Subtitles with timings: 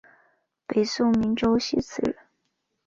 [0.65, 2.15] 北宋明州慈溪人。